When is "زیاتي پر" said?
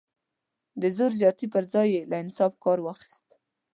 1.21-1.63